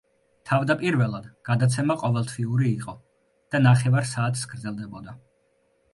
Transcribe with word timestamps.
თავდაპირველად 0.51 1.27
გადაცემა 1.49 1.97
ყოველთვიური 2.03 2.71
იყო 2.79 2.95
და 3.57 3.63
ნახევარ 3.69 4.09
საათს 4.15 4.47
გრძელდებოდა. 4.55 5.19